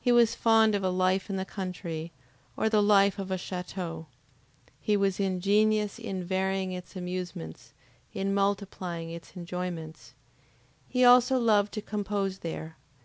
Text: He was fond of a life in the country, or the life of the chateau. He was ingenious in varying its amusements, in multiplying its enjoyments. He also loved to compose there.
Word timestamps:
He 0.00 0.10
was 0.10 0.34
fond 0.34 0.74
of 0.74 0.82
a 0.82 0.88
life 0.90 1.30
in 1.30 1.36
the 1.36 1.44
country, 1.44 2.10
or 2.56 2.68
the 2.68 2.82
life 2.82 3.20
of 3.20 3.28
the 3.28 3.38
chateau. 3.38 4.06
He 4.80 4.96
was 4.96 5.20
ingenious 5.20 5.96
in 5.96 6.24
varying 6.24 6.72
its 6.72 6.96
amusements, 6.96 7.72
in 8.12 8.34
multiplying 8.34 9.10
its 9.10 9.36
enjoyments. 9.36 10.12
He 10.88 11.04
also 11.04 11.38
loved 11.38 11.72
to 11.74 11.82
compose 11.82 12.38
there. 12.40 12.74